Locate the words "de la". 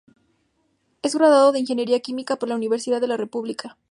3.01-3.17